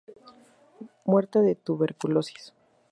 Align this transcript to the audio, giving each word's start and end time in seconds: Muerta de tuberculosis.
Muerta 1.05 1.41
de 1.41 1.53
tuberculosis. 1.53 2.55